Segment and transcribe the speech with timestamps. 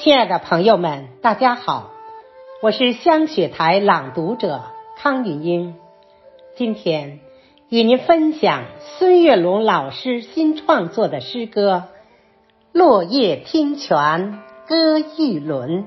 [0.00, 1.90] 亲爱的朋友们，大家好，
[2.62, 4.62] 我是香雪台朗读者
[4.96, 5.74] 康云英。
[6.56, 7.18] 今天
[7.68, 11.78] 与您分享孙月龙老师新创作的诗歌
[12.70, 15.82] 《落叶听泉歌玉轮》。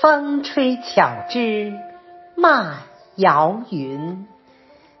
[0.00, 1.74] 风吹巧枝
[2.36, 2.84] 漫
[3.16, 4.26] 摇云，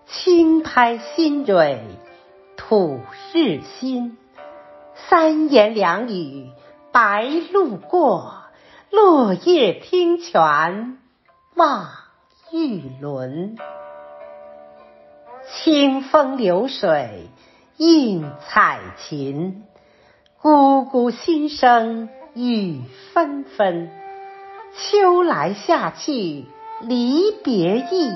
[0.06, 1.80] 轻拍新蕊。
[2.68, 3.00] 吐
[3.32, 4.18] 日新，
[5.08, 6.50] 三言两语
[6.92, 8.42] 白鹭过，
[8.90, 10.98] 落叶听泉
[11.54, 11.86] 望
[12.52, 13.56] 玉轮。
[15.50, 17.30] 清风流水
[17.78, 19.64] 映彩琴，
[20.42, 22.82] 咕咕心声雨
[23.14, 23.90] 纷纷。
[24.74, 26.44] 秋来夏去
[26.82, 28.12] 离别意，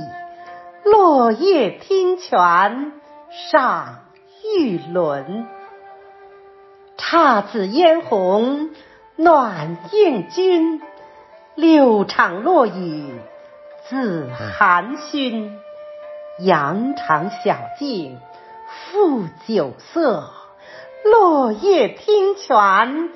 [0.84, 2.92] 落叶听泉
[3.50, 4.00] 上。
[4.58, 5.47] 玉轮，
[6.97, 8.70] 姹紫嫣红
[9.17, 10.81] 暖映君，
[11.55, 13.14] 六场落雨
[13.89, 15.59] 自含熏。
[16.41, 18.19] 羊肠小径
[18.91, 20.31] 复酒色，
[21.05, 23.11] 落叶听泉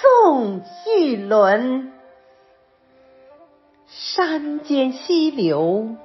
[0.00, 0.62] 送
[0.96, 1.92] 玉轮。
[3.88, 5.96] 山间溪流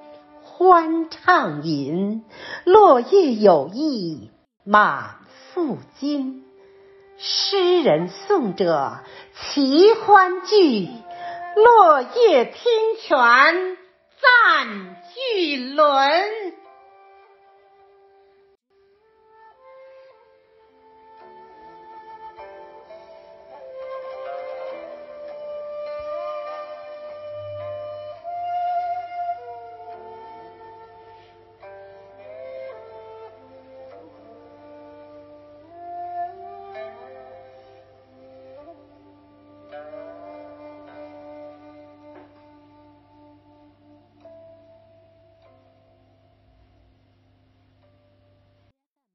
[0.42, 2.26] 欢畅饮，
[2.66, 4.32] 落叶有意。
[4.70, 5.16] 满
[5.54, 6.44] 腹经，
[7.18, 9.00] 诗人颂者
[9.34, 10.90] 齐欢聚，
[11.56, 12.62] 落叶听
[13.00, 13.78] 泉
[14.20, 16.47] 赞巨轮。